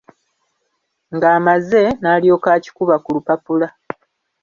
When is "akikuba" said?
2.57-2.95